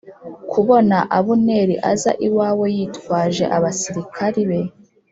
[0.51, 4.61] Kubona Abuneri aza iwawe yitwaje abasirikari be